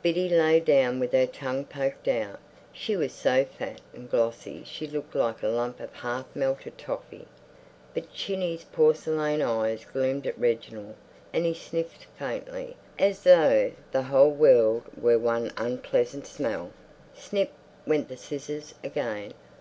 Biddy 0.00 0.28
lay 0.28 0.60
down 0.60 1.00
with 1.00 1.10
her 1.10 1.26
tongue 1.26 1.64
poked 1.64 2.06
out; 2.06 2.38
she 2.72 2.94
was 2.96 3.12
so 3.12 3.44
fat 3.44 3.80
and 3.92 4.08
glossy 4.08 4.62
she 4.64 4.86
looked 4.86 5.16
like 5.16 5.42
a 5.42 5.48
lump 5.48 5.80
of 5.80 5.92
half 5.92 6.24
melted 6.36 6.78
toffee. 6.78 7.26
But 7.92 8.12
Chinny's 8.12 8.62
porcelain 8.62 9.42
eyes 9.42 9.84
gloomed 9.84 10.28
at 10.28 10.38
Reginald, 10.38 10.94
and 11.32 11.44
he 11.44 11.52
sniffed 11.54 12.06
faintly, 12.16 12.76
as 12.96 13.24
though 13.24 13.72
the 13.90 14.02
whole 14.02 14.30
world 14.30 14.84
were 14.96 15.18
one 15.18 15.50
unpleasant 15.56 16.28
smell. 16.28 16.70
Snip, 17.12 17.50
went 17.84 18.08
the 18.08 18.16
scissors 18.16 18.74
again. 18.84 19.34